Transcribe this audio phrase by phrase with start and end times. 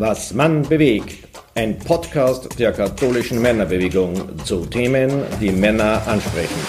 [0.00, 1.26] Was Mann bewegt.
[1.56, 5.10] Ein Podcast der katholischen Männerbewegung zu Themen,
[5.40, 6.60] die Männer ansprechen.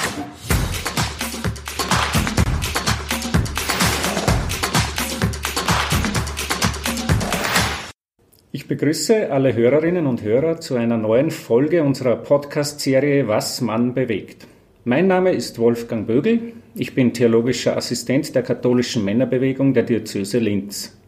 [8.51, 14.47] Ich begrüße alle Hörerinnen und Hörer zu einer neuen Folge unserer Podcast-Serie Was Mann bewegt.
[14.85, 16.53] Mein Name ist Wolfgang Bögel.
[16.73, 20.98] Ich bin theologischer Assistent der katholischen Männerbewegung der Diözese Linz.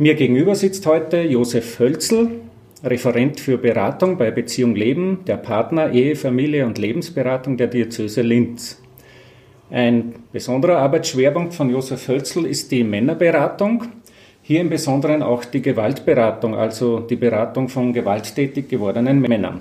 [0.00, 2.40] Mir gegenüber sitzt heute Josef Hölzel,
[2.82, 8.80] Referent für Beratung bei Beziehung Leben, der Partner, Ehe, Familie und Lebensberatung der Diözese Linz.
[9.70, 13.88] Ein besonderer Arbeitsschwerpunkt von Josef Hölzel ist die Männerberatung,
[14.40, 19.60] hier im Besonderen auch die Gewaltberatung, also die Beratung von gewalttätig gewordenen Männern.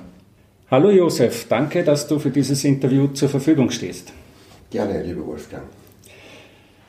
[0.72, 4.14] Hallo Josef, danke, dass du für dieses Interview zur Verfügung stehst.
[4.72, 5.64] Gerne, lieber Wolfgang.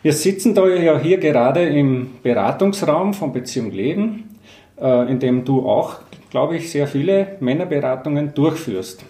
[0.03, 4.31] Wir sitzen da ja hier gerade im Beratungsraum von Beziehung Leben,
[4.81, 5.97] äh, in dem du auch,
[6.31, 9.05] glaube ich, sehr viele Männerberatungen durchführst.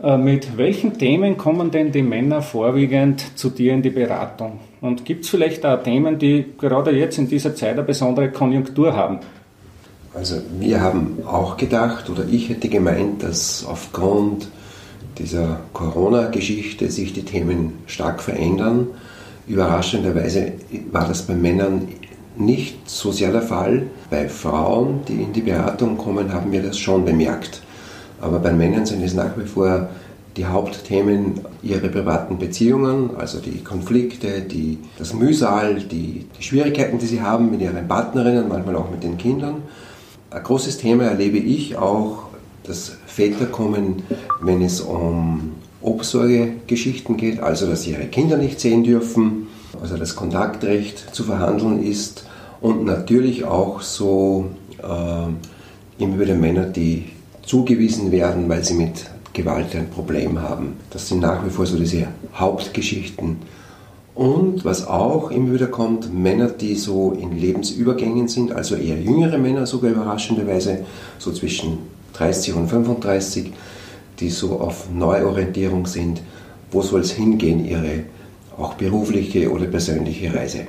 [0.00, 4.60] Äh, mit welchen Themen kommen denn die Männer vorwiegend zu dir in die Beratung?
[4.80, 8.94] Und gibt es vielleicht auch Themen, die gerade jetzt in dieser Zeit eine besondere Konjunktur
[8.94, 9.18] haben?
[10.14, 14.48] Also wir haben auch gedacht, oder ich hätte gemeint, dass aufgrund
[15.18, 18.86] dieser Corona-Geschichte sich die Themen stark verändern
[19.50, 20.52] Überraschenderweise
[20.92, 21.88] war das bei Männern
[22.36, 23.88] nicht so sehr der Fall.
[24.08, 27.60] Bei Frauen, die in die Beratung kommen, haben wir das schon bemerkt.
[28.20, 29.88] Aber bei Männern sind es nach wie vor
[30.36, 37.06] die Hauptthemen ihre privaten Beziehungen, also die Konflikte, die, das Mühsal, die, die Schwierigkeiten, die
[37.06, 39.62] sie haben mit ihren Partnerinnen, manchmal auch mit den Kindern.
[40.30, 42.28] Ein großes Thema erlebe ich auch,
[42.62, 44.04] dass Väter kommen,
[44.40, 49.48] wenn es um Obsorgegeschichten geht, also dass sie ihre Kinder nicht sehen dürfen,
[49.80, 52.24] also das Kontaktrecht zu verhandeln ist
[52.60, 54.46] und natürlich auch so
[54.78, 57.06] äh, immer wieder Männer, die
[57.42, 60.76] zugewiesen werden, weil sie mit Gewalt ein Problem haben.
[60.90, 63.38] Das sind nach wie vor so diese Hauptgeschichten.
[64.14, 69.38] Und was auch immer wieder kommt, Männer, die so in Lebensübergängen sind, also eher jüngere
[69.38, 70.80] Männer sogar überraschenderweise,
[71.18, 71.78] so zwischen
[72.14, 73.52] 30 und 35,
[74.20, 76.22] die so auf Neuorientierung sind.
[76.70, 78.04] Wo soll es hingehen, ihre
[78.56, 80.66] auch berufliche oder persönliche Reise?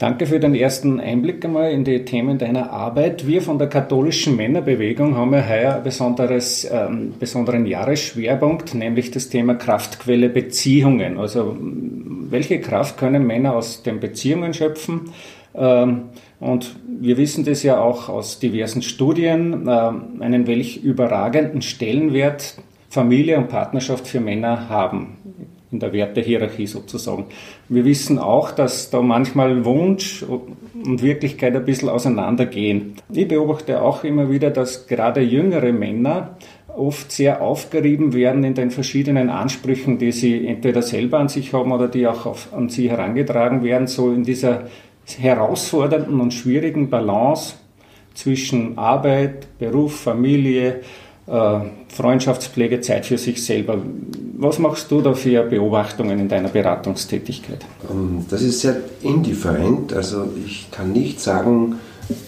[0.00, 3.26] Danke für den ersten Einblick einmal in die Themen deiner Arbeit.
[3.26, 9.28] Wir von der katholischen Männerbewegung haben ja heuer einen besonderes, ähm, besonderen Jahresschwerpunkt, nämlich das
[9.28, 11.18] Thema Kraftquelle Beziehungen.
[11.18, 15.12] Also welche Kraft können Männer aus den Beziehungen schöpfen?
[15.54, 16.04] Ähm,
[16.38, 22.54] und wir wissen das ja auch aus diversen Studien, äh, einen welch überragenden Stellenwert
[22.90, 25.16] Familie und Partnerschaft für Männer haben,
[25.70, 27.26] in der Wertehierarchie sozusagen.
[27.68, 32.94] Wir wissen auch, dass da manchmal Wunsch und Wirklichkeit ein bisschen auseinandergehen.
[33.12, 36.36] Ich beobachte auch immer wieder, dass gerade jüngere Männer
[36.76, 41.70] oft sehr aufgerieben werden in den verschiedenen Ansprüchen, die sie entweder selber an sich haben
[41.70, 44.64] oder die auch auf, an sie herangetragen werden, so in dieser
[45.16, 47.54] herausfordernden und schwierigen Balance
[48.14, 50.80] zwischen Arbeit, Beruf, Familie,
[51.26, 53.78] Freundschaftspflege, Zeit für sich selber.
[54.38, 57.64] Was machst du da für Beobachtungen in deiner Beratungstätigkeit?
[57.90, 59.92] Ähm, das ist sehr indifferent.
[59.92, 61.76] Also ich kann nicht sagen,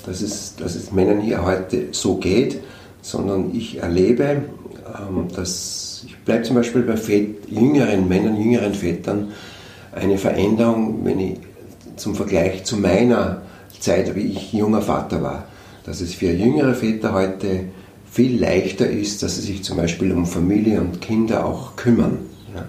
[0.07, 2.61] dass es, dass es Männern hier heute so geht,
[3.01, 4.43] sondern ich erlebe,
[4.87, 9.33] ähm, dass ich bleibe zum Beispiel bei Väter, jüngeren Männern, jüngeren Vätern,
[9.93, 11.39] eine Veränderung, wenn ich
[11.97, 13.43] zum Vergleich zu meiner
[13.79, 15.45] Zeit, wie ich junger Vater war,
[15.85, 17.65] dass es für jüngere Väter heute
[18.13, 22.19] viel leichter ist, dass sie sich zum Beispiel um Familie und Kinder auch kümmern.
[22.55, 22.67] Ja.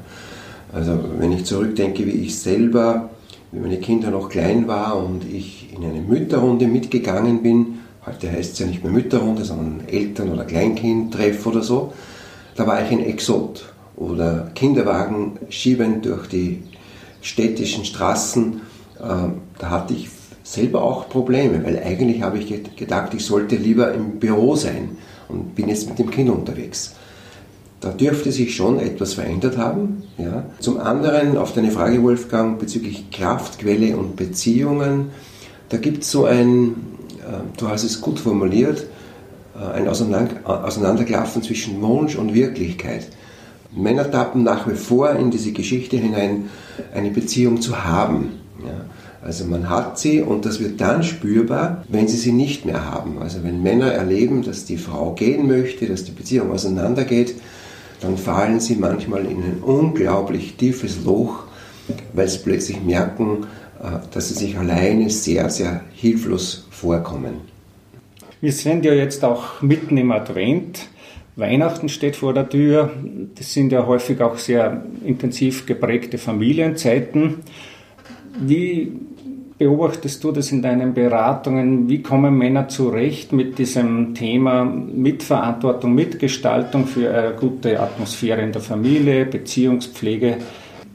[0.72, 3.10] Also wenn ich zurückdenke, wie ich selber,
[3.52, 8.54] wie meine Kinder noch klein waren und ich in eine Mütterrunde mitgegangen bin, heute heißt
[8.54, 11.92] es ja nicht mehr Mütterrunde, sondern Eltern- oder Kleinkindtreff oder so,
[12.56, 13.66] da war ich ein Exot.
[13.98, 16.64] Oder Kinderwagen schieben durch die
[17.22, 18.62] städtischen Straßen,
[18.98, 19.04] äh,
[19.60, 20.08] da hatte ich
[20.42, 24.98] selber auch Probleme, weil eigentlich habe ich gedacht, ich sollte lieber im Büro sein
[25.34, 26.94] und bin jetzt mit dem Kind unterwegs.
[27.82, 30.04] Da dürfte sich schon etwas verändert haben.
[30.18, 30.46] Ja.
[30.60, 35.10] Zum anderen auf deine Frage, Wolfgang, bezüglich Kraftquelle und Beziehungen.
[35.68, 36.76] Da gibt es so ein,
[37.20, 38.86] äh, du hast es gut formuliert,
[39.60, 43.10] äh, ein Auseinanderklaffen zwischen Wunsch und Wirklichkeit.
[43.76, 46.50] Männer tappen nach wie vor in diese Geschichte hinein,
[46.94, 48.40] eine Beziehung zu haben.
[48.64, 48.86] Ja.
[49.24, 53.20] Also man hat sie und das wird dann spürbar, wenn sie sie nicht mehr haben.
[53.20, 57.36] Also wenn Männer erleben, dass die Frau gehen möchte, dass die Beziehung auseinandergeht,
[58.02, 61.46] dann fallen sie manchmal in ein unglaublich tiefes Loch,
[62.12, 63.46] weil sie plötzlich merken,
[63.82, 67.36] äh, dass sie sich alleine sehr, sehr hilflos vorkommen.
[68.42, 70.90] Wir sind ja jetzt auch mitten im Advent.
[71.38, 72.92] Weihnachten steht vor der Tür.
[73.36, 77.38] Das sind ja häufig auch sehr intensiv geprägte Familienzeiten.
[78.38, 78.92] Wie
[79.64, 81.88] beobachtest du das in deinen Beratungen?
[81.88, 88.62] Wie kommen Männer zurecht mit diesem Thema Mitverantwortung, Mitgestaltung für eine gute Atmosphäre in der
[88.62, 90.38] Familie, Beziehungspflege?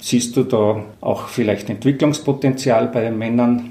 [0.02, 3.70] Siehst du da auch vielleicht Entwicklungspotenzial bei den Männern?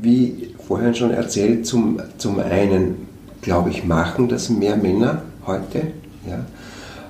[0.00, 3.08] Wie vorhin schon erzählt, zum, zum einen,
[3.42, 5.88] glaube ich, machen das mehr Männer heute.
[6.28, 6.46] Ja?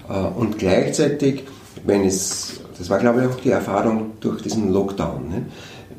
[0.09, 1.45] Äh, und gleichzeitig,
[1.85, 5.43] wenn es, das war glaube ich auch die Erfahrung durch diesen Lockdown, ne?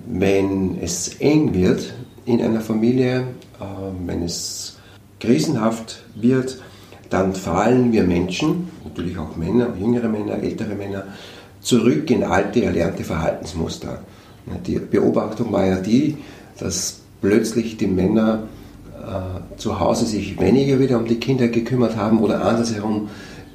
[0.07, 1.93] Wenn es eng wird
[2.25, 3.21] in einer Familie,
[3.59, 3.63] äh,
[4.05, 4.77] wenn es
[5.19, 6.61] krisenhaft wird,
[7.09, 11.03] dann fallen wir Menschen, natürlich auch Männer, jüngere Männer, ältere Männer,
[11.61, 13.99] zurück in alte, erlernte Verhaltensmuster.
[14.65, 16.17] Die Beobachtung war ja die,
[16.59, 18.43] dass plötzlich die Männer
[18.93, 23.09] äh, zu Hause sich weniger wieder um die Kinder gekümmert haben oder andersherum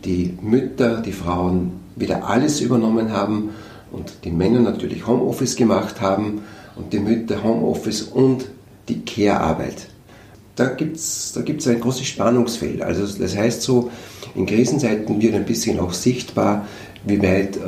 [0.05, 3.51] die Mütter, die Frauen wieder alles übernommen haben
[3.93, 6.43] und die Männer natürlich Homeoffice gemacht haben
[6.77, 8.47] und die Mütter Homeoffice und
[8.89, 9.89] die Care-Arbeit.
[10.57, 12.83] Da gibt es da gibt's ein großes Spannungsfeld.
[12.83, 13.91] Also das heißt so,
[14.35, 16.67] in Krisenzeiten wird ein bisschen auch sichtbar,
[17.05, 17.61] wie weit äh,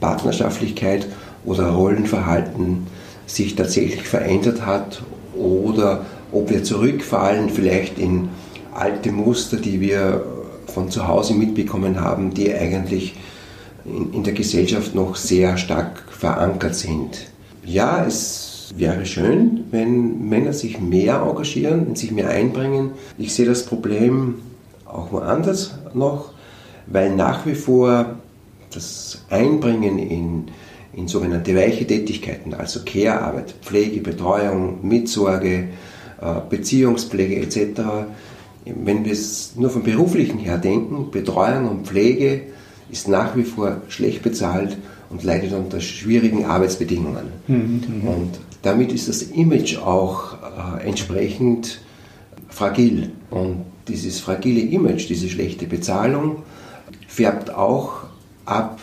[0.00, 1.06] Partnerschaftlichkeit
[1.44, 2.86] oder Rollenverhalten
[3.26, 5.02] sich tatsächlich verändert hat
[5.34, 8.28] oder ob wir zurückfallen vielleicht in
[8.74, 10.24] alte Muster, die wir
[10.66, 13.14] von zu Hause mitbekommen haben, die eigentlich
[13.84, 17.30] in, in der Gesellschaft noch sehr stark verankert sind.
[17.64, 22.92] Ja, es wäre schön, wenn Männer sich mehr engagieren, wenn sich mehr einbringen.
[23.16, 24.36] Ich sehe das Problem
[24.84, 26.32] auch woanders noch,
[26.86, 28.16] weil nach wie vor
[28.72, 30.44] das Einbringen in,
[30.92, 35.68] in sogenannte weiche Tätigkeiten, also Care-Arbeit, Pflege, Betreuung, Mitsorge,
[36.20, 37.80] äh, Beziehungspflege etc.,
[38.64, 42.42] wenn wir es nur vom beruflichen her denken, Betreuung und Pflege
[42.90, 44.76] ist nach wie vor schlecht bezahlt
[45.10, 47.26] und leidet unter schwierigen Arbeitsbedingungen.
[47.46, 48.08] Mhm, mhm.
[48.08, 51.80] und damit ist das Image auch äh, entsprechend
[52.48, 53.10] fragil.
[53.30, 56.42] Und dieses fragile Image, diese schlechte Bezahlung,
[57.06, 58.04] färbt auch
[58.44, 58.80] ab,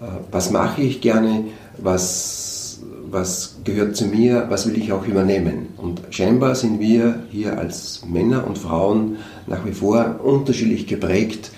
[0.00, 1.44] äh, was mache ich gerne,
[1.78, 2.80] was,
[3.10, 5.68] was gehört zu mir, was will ich auch übernehmen.
[5.76, 11.52] Und scheinbar sind wir hier als Männer und Frauen nach wie vor unterschiedlich geprägt,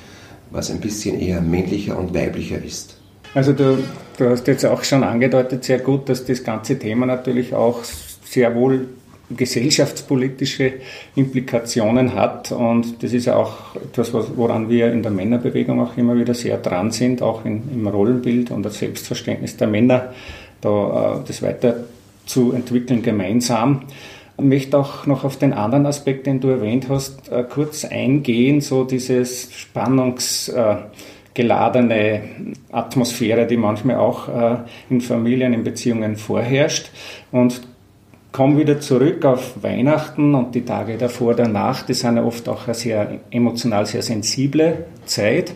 [0.55, 2.97] was ein bisschen eher männlicher und weiblicher ist.
[3.35, 3.79] Also du,
[4.17, 7.81] du hast jetzt auch schon angedeutet, sehr gut, dass das ganze Thema natürlich auch
[8.25, 8.89] sehr wohl
[9.31, 10.75] gesellschaftspolitische
[11.17, 12.53] Implikationen hat.
[12.53, 16.93] Und das ist auch etwas, woran wir in der Männerbewegung auch immer wieder sehr dran
[16.93, 20.13] sind, auch in, im Rollenbild und das Selbstverständnis der Männer,
[20.61, 21.85] da äh, das weiter
[22.27, 23.83] zu entwickeln gemeinsam.
[24.37, 28.61] Ich möchte auch noch auf den anderen Aspekt, den du erwähnt hast, äh, kurz eingehen,
[28.61, 32.23] so dieses spannungsgeladene
[32.73, 34.57] Atmosphäre, die manchmal auch äh,
[34.91, 36.91] in Familien, in Beziehungen vorherrscht.
[37.31, 37.61] Und
[38.35, 41.87] komme wieder zurück auf Weihnachten und die Tage davor, danach.
[41.87, 45.55] Das sind ja oft auch eine sehr emotional sehr sensible Zeit.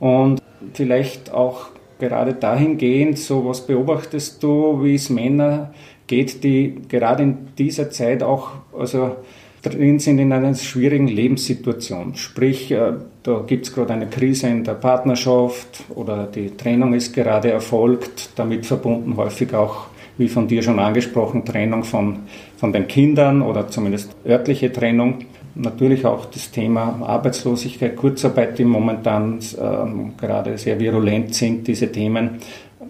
[0.00, 0.40] Und
[0.72, 1.66] vielleicht auch
[1.98, 5.74] gerade dahingehend, so was beobachtest du, wie es Männer
[6.08, 9.16] geht, die gerade in dieser Zeit auch also
[9.62, 12.14] drin sind in einer schwierigen Lebenssituation.
[12.14, 17.14] Sprich, äh, da gibt es gerade eine Krise in der Partnerschaft oder die Trennung ist
[17.14, 19.86] gerade erfolgt, damit verbunden häufig auch
[20.16, 22.20] wie von dir schon angesprochen, Trennung von,
[22.56, 25.20] von den Kindern oder zumindest örtliche Trennung.
[25.54, 32.38] Natürlich auch das Thema Arbeitslosigkeit, Kurzarbeit, die momentan ähm, gerade sehr virulent sind, diese Themen.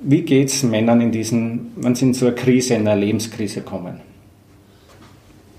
[0.02, 3.62] Wie geht es Männern in diesen, wenn sie in so eine Krise, in eine Lebenskrise
[3.62, 4.00] kommen?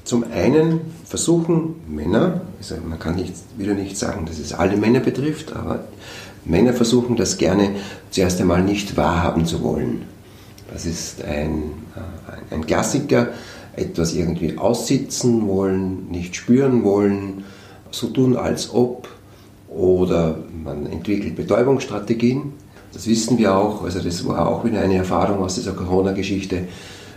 [0.03, 5.01] Zum einen versuchen Männer, also man kann nicht, wieder nicht sagen, dass es alle Männer
[5.01, 5.84] betrifft, aber
[6.46, 7.75] Männer versuchen das gerne
[8.10, 10.03] zuerst einmal nicht wahrhaben zu wollen.
[10.72, 13.29] Das ist ein, äh, ein Klassiker,
[13.75, 17.43] etwas irgendwie aussitzen wollen, nicht spüren wollen,
[17.91, 19.08] so tun als ob
[19.67, 22.53] oder man entwickelt Betäubungsstrategien.
[22.93, 26.67] Das wissen wir auch, also das war auch wieder eine Erfahrung aus dieser Corona-Geschichte,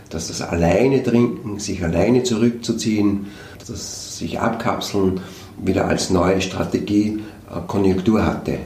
[0.09, 3.27] dass das alleine trinken, sich alleine zurückzuziehen,
[3.67, 5.21] das sich abkapseln
[5.63, 8.57] wieder als neue Strategie äh, Konjunktur hatte.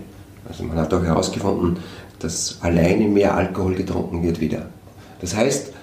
[0.49, 1.77] Also man hat auch herausgefunden,
[2.19, 4.67] dass alleine mehr Alkohol getrunken wird wieder.
[5.21, 5.73] Das heißt,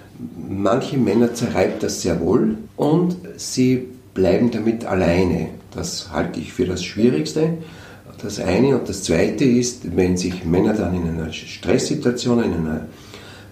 [0.48, 5.48] manche Männer zerreibt das sehr wohl und sie bleiben damit alleine.
[5.74, 7.58] Das halte ich für das Schwierigste.
[8.24, 12.86] Das eine und das zweite ist, wenn sich Männer dann in einer Stresssituation, in einer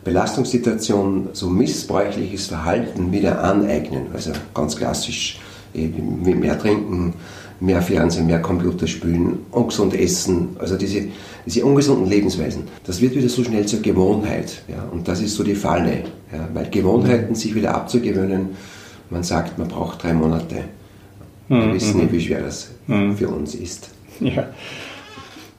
[0.02, 5.38] Belastungssituation so missbräuchliches Verhalten wieder aneignen, also ganz klassisch
[5.74, 7.12] mehr trinken,
[7.60, 11.04] mehr Fernsehen, mehr Computerspielen, ungesund essen, also diese,
[11.44, 14.62] diese ungesunden Lebensweisen, das wird wieder so schnell zur Gewohnheit.
[14.68, 14.84] Ja?
[14.90, 16.48] Und das ist so die Falle, ja?
[16.54, 18.56] weil Gewohnheiten sich wieder abzugewöhnen,
[19.10, 20.64] man sagt, man braucht drei Monate.
[21.48, 21.74] Wir mhm.
[21.74, 23.18] wissen nicht, wie schwer das mhm.
[23.18, 23.90] für uns ist.
[24.34, 24.48] Ja.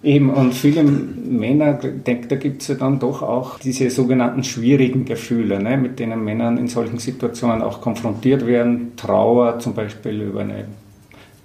[0.03, 5.05] Eben, und viele Männer, denke, da gibt es ja dann doch auch diese sogenannten schwierigen
[5.05, 8.91] Gefühle, ne, mit denen Männer in solchen Situationen auch konfrontiert werden.
[8.97, 10.65] Trauer zum Beispiel über eine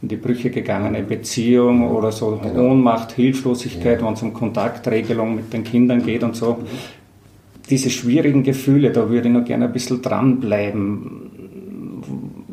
[0.00, 2.70] in die Brüche gegangene Beziehung oder so genau.
[2.70, 4.06] Ohnmacht, Hilflosigkeit, ja.
[4.06, 6.58] wenn es um Kontaktregelung mit den Kindern geht und so.
[7.68, 11.47] Diese schwierigen Gefühle, da würde ich noch gerne ein bisschen dranbleiben.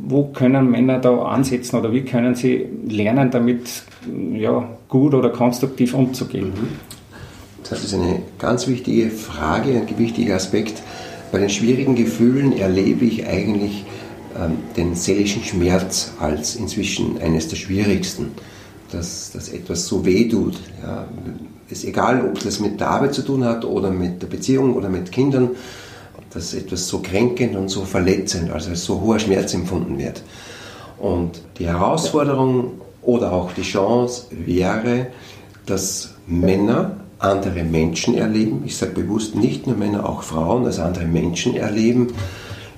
[0.07, 3.83] Wo können Männer da ansetzen oder wie können sie lernen, damit
[4.33, 6.49] ja, gut oder konstruktiv umzugehen?
[6.49, 6.67] Mhm.
[7.67, 10.83] Das ist eine ganz wichtige Frage, ein wichtiger Aspekt.
[11.31, 13.85] Bei den schwierigen Gefühlen erlebe ich eigentlich
[14.37, 18.31] ähm, den seelischen Schmerz als inzwischen eines der schwierigsten,
[18.91, 20.55] dass, dass etwas so weh tut.
[20.83, 21.07] Ja.
[21.67, 24.87] Ist egal, ob das mit der Arbeit zu tun hat oder mit der Beziehung oder
[24.87, 25.51] mit Kindern,
[26.35, 30.21] dass etwas so kränkend und so verletzend, also als so hoher Schmerz empfunden wird.
[30.99, 35.07] Und die Herausforderung oder auch die Chance wäre,
[35.65, 41.05] dass Männer andere Menschen erleben, ich sage bewusst nicht nur Männer, auch Frauen, dass andere
[41.05, 42.07] Menschen erleben,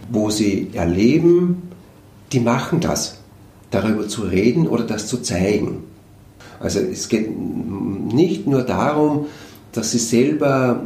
[0.10, 1.64] wo sie erleben,
[2.32, 3.18] die machen das,
[3.72, 5.84] darüber zu reden oder das zu zeigen.
[6.60, 9.26] Also es geht nicht nur darum,
[9.72, 10.82] dass sie selber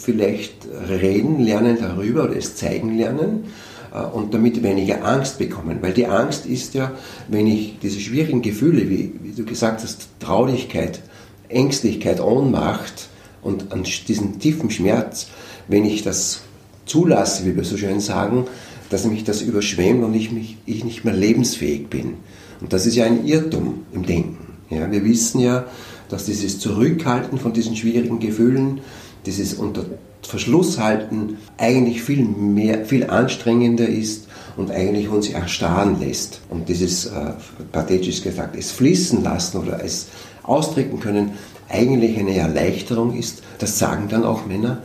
[0.00, 0.54] vielleicht
[0.88, 3.44] reden lernen darüber oder es zeigen lernen
[3.92, 5.78] äh, und damit weniger Angst bekommen.
[5.80, 6.92] Weil die Angst ist ja,
[7.28, 11.00] wenn ich diese schwierigen Gefühle, wie, wie du gesagt hast, Traurigkeit,
[11.48, 13.08] Ängstlichkeit, Ohnmacht
[13.42, 15.28] und an diesen tiefen Schmerz,
[15.68, 16.40] wenn ich das
[16.84, 18.46] zulasse, wie wir so schön sagen,
[18.90, 22.14] dass mich das überschwemmt und ich, mich, ich nicht mehr lebensfähig bin.
[22.60, 24.38] Und das ist ja ein Irrtum im Denken.
[24.70, 25.66] Ja, wir wissen ja,
[26.08, 28.80] dass dieses Zurückhalten von diesen schwierigen Gefühlen,
[29.26, 29.84] dieses unter
[30.22, 36.40] Verschluss halten eigentlich viel mehr, viel anstrengender ist und eigentlich uns erstarren lässt.
[36.48, 37.32] Und dieses, äh,
[37.72, 40.06] pathetisch gesagt, es fließen lassen oder es
[40.42, 41.32] ausdrücken können,
[41.68, 43.42] eigentlich eine Erleichterung ist.
[43.58, 44.82] Das sagen dann auch Männer.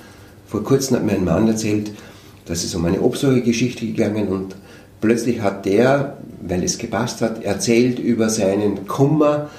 [0.47, 1.91] Vor kurzem hat mir ein Mann erzählt,
[2.45, 4.55] das ist um eine Obsorgegeschichte gegangen und
[4.99, 9.49] plötzlich hat der, weil es gepasst hat, erzählt über seinen Kummer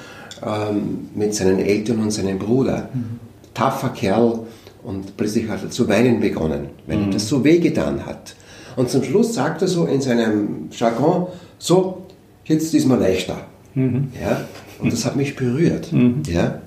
[0.44, 2.88] ähm, mit seinen Eltern und seinem Bruder.
[2.92, 3.20] Mhm.
[3.54, 4.40] Taffer Kerl
[4.84, 7.04] und plötzlich hat er zu weinen begonnen, weil mhm.
[7.04, 8.34] ihm das so wehgetan hat.
[8.76, 11.26] Und zum Schluss sagt er so in seinem Jargon,
[11.58, 12.06] so,
[12.44, 13.46] jetzt ist mir leichter.
[13.74, 14.08] Mhm.
[14.20, 14.44] Ja?
[14.80, 15.92] Und das hat mich berührt.
[15.92, 16.22] Mhm.
[16.26, 16.60] Ja?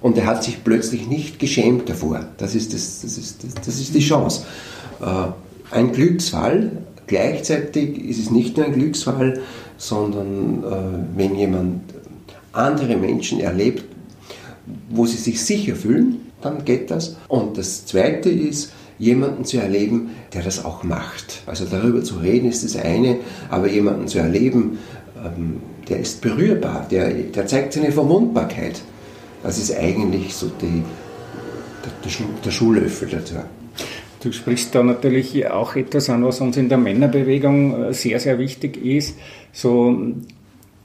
[0.00, 2.26] Und er hat sich plötzlich nicht geschämt davor.
[2.36, 4.44] Das ist, das, das ist, das, das ist die Chance.
[5.00, 6.72] Äh, ein Glücksfall,
[7.06, 9.40] gleichzeitig ist es nicht nur ein Glücksfall,
[9.78, 11.80] sondern äh, wenn jemand
[12.52, 13.84] andere Menschen erlebt,
[14.90, 17.16] wo sie sich sicher fühlen, dann geht das.
[17.28, 21.42] Und das Zweite ist, jemanden zu erleben, der das auch macht.
[21.46, 23.18] Also darüber zu reden ist das eine,
[23.50, 24.78] aber jemanden zu erleben,
[25.24, 28.80] ähm, der ist berührbar, der, der zeigt seine Verwundbarkeit.
[29.42, 30.82] Das ist eigentlich so die,
[31.84, 32.10] der,
[32.44, 33.34] der Schulöffel dazu.
[34.22, 38.38] Du sprichst da natürlich auch etwas an, was uns in der Männerbewegung äh, sehr, sehr
[38.38, 39.18] wichtig ist.
[39.52, 40.14] So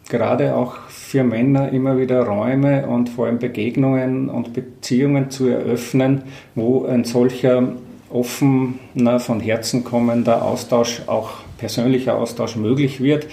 [0.10, 6.24] gerade auch für Männer immer wieder Räume und vor allem Begegnungen und Beziehungen zu eröffnen,
[6.56, 7.72] wo ein solcher
[8.10, 13.28] offener, von Herzen kommender Austausch, auch persönlicher Austausch möglich wird.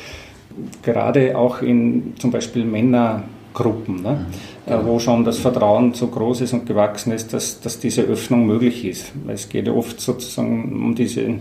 [0.82, 4.02] Gerade auch in zum Beispiel Männergruppen.
[4.02, 4.26] Ne?
[4.28, 8.02] Mhm äh, wo schon das Vertrauen so groß ist und gewachsen ist, dass, dass diese
[8.02, 9.12] Öffnung möglich ist.
[9.28, 11.38] Es geht ja oft sozusagen um diese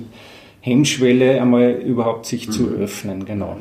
[0.61, 2.51] Hemmschwelle, einmal überhaupt sich mhm.
[2.51, 3.57] zu öffnen, genau.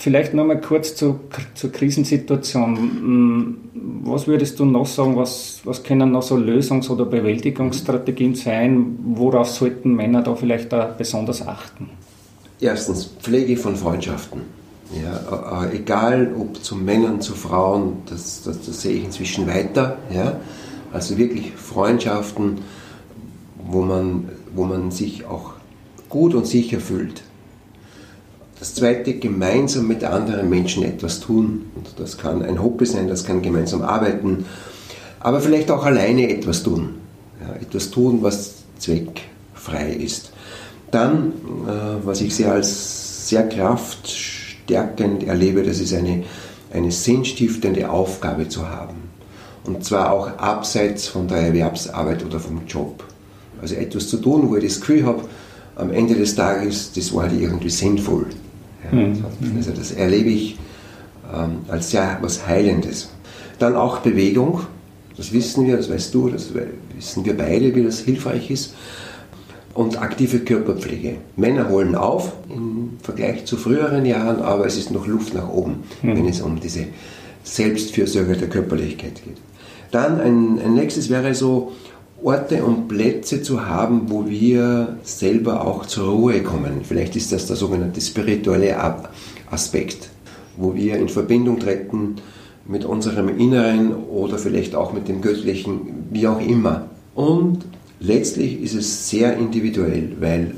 [0.00, 1.18] Vielleicht nochmal kurz zu,
[1.54, 2.76] zur Krisensituation.
[2.76, 3.56] Hm,
[4.04, 8.96] was würdest du noch sagen, was, was können noch so Lösungs- oder Bewältigungsstrategien sein?
[9.02, 11.90] Worauf sollten Männer da vielleicht da besonders achten?
[12.60, 14.42] Erstens, Pflege von Freundschaften.
[14.94, 19.98] Ja, äh, egal ob zu Männern, zu Frauen, das, das, das, sehe ich inzwischen weiter.
[20.14, 20.40] Ja?
[20.92, 22.58] Also wirklich Freundschaften,
[23.66, 25.54] wo man, wo man sich auch
[26.08, 27.22] gut und sicher fühlt.
[28.58, 31.66] Das zweite, gemeinsam mit anderen Menschen etwas tun.
[31.74, 34.46] Und das kann ein Hobby sein, das kann gemeinsam arbeiten,
[35.20, 36.96] aber vielleicht auch alleine etwas tun.
[37.40, 40.32] Ja, etwas tun, was zweckfrei ist.
[40.90, 41.32] Dann,
[41.66, 46.24] äh, was ich sehe als sehr kraft stärkend erlebe, das ist eine,
[46.72, 49.08] eine sinnstiftende Aufgabe zu haben.
[49.64, 53.04] Und zwar auch abseits von der Erwerbsarbeit oder vom Job.
[53.60, 55.22] Also etwas zu tun, wo ich das Gefühl habe,
[55.76, 58.26] am Ende des Tages, das war halt irgendwie sinnvoll.
[58.84, 59.22] Ja, mhm.
[59.56, 60.58] Also das erlebe ich
[61.32, 63.10] ähm, als sehr was Heilendes.
[63.58, 64.60] Dann auch Bewegung,
[65.16, 66.52] das wissen wir, das weißt du, das
[66.96, 68.74] wissen wir beide, wie das hilfreich ist.
[69.74, 71.16] Und aktive Körperpflege.
[71.36, 75.84] Männer holen auf im Vergleich zu früheren Jahren, aber es ist noch Luft nach oben,
[76.02, 76.16] mhm.
[76.16, 76.86] wenn es um diese
[77.44, 79.36] Selbstfürsorge der Körperlichkeit geht.
[79.90, 81.72] Dann ein, ein nächstes wäre so,
[82.22, 86.82] Orte und Plätze zu haben, wo wir selber auch zur Ruhe kommen.
[86.82, 88.76] Vielleicht ist das der sogenannte spirituelle
[89.50, 90.10] Aspekt,
[90.56, 92.16] wo wir in Verbindung treten
[92.66, 96.86] mit unserem Inneren oder vielleicht auch mit dem Göttlichen, wie auch immer.
[97.14, 97.64] Und
[98.00, 100.54] letztlich ist es sehr individuell, weil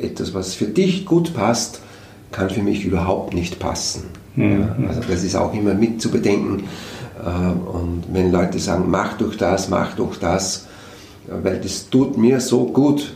[0.00, 1.80] etwas, was für dich gut passt,
[2.30, 4.04] kann für mich überhaupt nicht passen.
[4.36, 6.64] Ja, also das ist auch immer mit zu bedenken.
[7.24, 10.67] Äh, und wenn Leute sagen, mach doch das, mach doch das,
[11.30, 13.14] weil das tut mir so gut,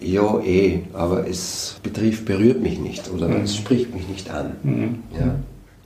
[0.00, 3.42] ja eh, aber es betrifft, berührt mich nicht oder mhm.
[3.42, 4.56] es spricht mich nicht an.
[4.62, 4.94] Mhm.
[5.18, 5.34] Ja.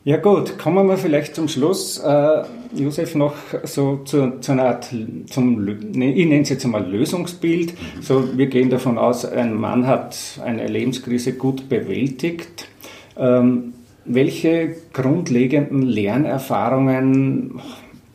[0.04, 2.42] Ja gut, kommen wir vielleicht zum Schluss, äh,
[2.75, 4.88] Josef, noch so zu, zu einer Art,
[5.28, 7.73] zum, ne, ich nenne es jetzt einmal Lösungsbild.
[7.73, 8.02] Mhm.
[8.02, 12.68] So, wir gehen davon aus, ein Mann hat eine Lebenskrise gut bewältigt.
[13.18, 13.75] Ähm,
[14.06, 17.61] welche grundlegenden Lernerfahrungen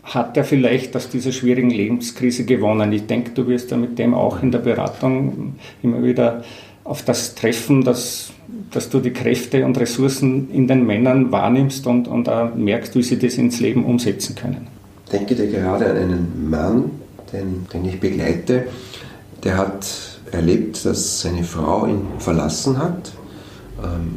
[0.03, 2.91] hat er vielleicht aus dieser schwierigen Lebenskrise gewonnen?
[2.91, 6.43] Ich denke, du wirst ja mit dem auch in der Beratung immer wieder
[6.83, 8.33] auf das treffen, dass,
[8.71, 13.03] dass du die Kräfte und Ressourcen in den Männern wahrnimmst und, und auch merkst, wie
[13.03, 14.67] sie das ins Leben umsetzen können.
[15.05, 16.91] Ich denke dir gerade an einen Mann,
[17.31, 18.67] den, den ich begleite,
[19.43, 23.13] der hat erlebt, dass seine Frau ihn verlassen hat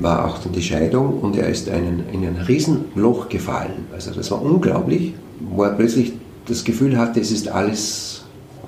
[0.00, 3.86] war auch dann die Scheidung und er ist einen, in ein Riesenloch gefallen.
[3.92, 6.12] Also das war unglaublich, wo er plötzlich
[6.46, 8.24] das Gefühl hatte, es ist alles,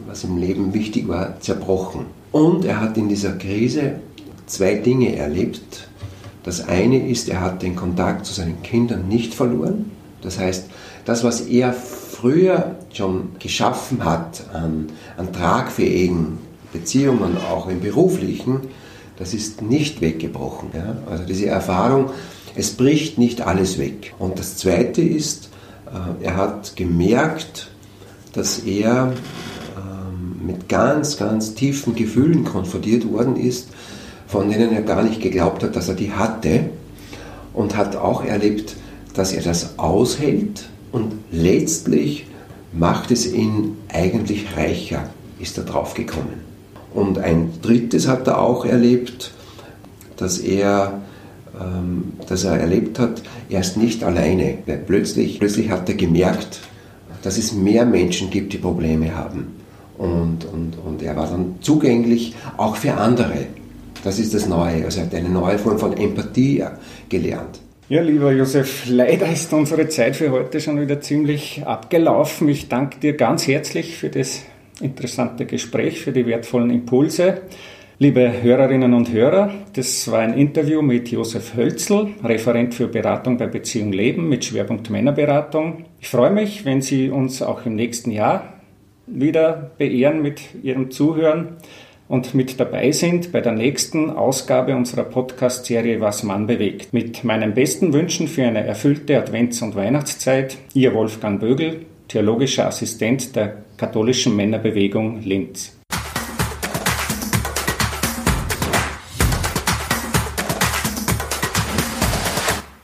[0.07, 2.07] was im Leben wichtig war, zerbrochen.
[2.33, 4.01] Und er hat in dieser Krise
[4.47, 5.89] zwei Dinge erlebt.
[6.43, 9.91] Das eine ist, er hat den Kontakt zu seinen Kindern nicht verloren.
[10.23, 10.67] Das heißt,
[11.05, 16.39] das, was er früher schon geschaffen hat an, an tragfähigen
[16.73, 18.61] Beziehungen, auch im beruflichen,
[19.19, 20.71] das ist nicht weggebrochen.
[20.75, 20.97] Ja?
[21.11, 22.11] Also diese Erfahrung,
[22.55, 24.15] es bricht nicht alles weg.
[24.19, 25.51] Und das Zweite ist,
[25.87, 27.71] äh, er hat gemerkt,
[28.33, 29.13] dass er
[29.77, 33.69] ähm, mit ganz, ganz tiefen Gefühlen konfrontiert worden ist,
[34.27, 36.71] von denen er gar nicht geglaubt hat, dass er die hatte.
[37.55, 38.77] Und hat auch erlebt,
[39.15, 42.27] dass er das aushält und letztlich
[42.73, 46.41] macht es ihn eigentlich reicher, ist er drauf gekommen.
[46.95, 49.33] Und ein drittes hat er auch erlebt,
[50.17, 51.01] dass er,
[51.61, 54.59] ähm, dass er erlebt hat, er ist nicht alleine.
[54.87, 56.61] Plötzlich, plötzlich hat er gemerkt,
[57.23, 59.57] dass es mehr Menschen gibt, die Probleme haben.
[59.97, 63.47] Und, und, und er war dann zugänglich auch für andere.
[64.05, 64.85] Das ist das Neue.
[64.85, 66.65] Also er hat eine neue Form von Empathie
[67.09, 67.61] gelernt.
[67.89, 72.49] Ja, lieber Josef, leider ist unsere Zeit für heute schon wieder ziemlich abgelaufen.
[72.49, 74.43] Ich danke dir ganz herzlich für das
[74.81, 77.43] interessante Gespräch, für die wertvollen Impulse.
[78.01, 83.49] Liebe Hörerinnen und Hörer, das war ein Interview mit Josef Hölzl, Referent für Beratung bei
[83.49, 85.85] Beziehung Leben mit Schwerpunkt Männerberatung.
[86.01, 88.53] Ich freue mich, wenn Sie uns auch im nächsten Jahr
[89.09, 91.57] wieder beehren mit Ihrem Zuhören
[92.07, 96.93] und mit dabei sind bei der nächsten Ausgabe unserer Podcast-Serie Was Mann bewegt.
[96.93, 103.37] Mit meinen besten Wünschen für eine erfüllte Advents- und Weihnachtszeit, Ihr Wolfgang Bögel, theologischer Assistent
[103.37, 105.75] der katholischen Männerbewegung Linz.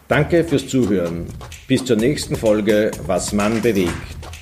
[0.07, 1.27] Danke fürs Zuhören.
[1.67, 3.91] Bis zur nächsten Folge Was Mann bewegt.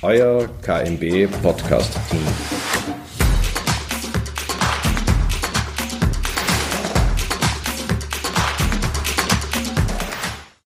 [0.01, 2.72] Euer KMB Podcast Team.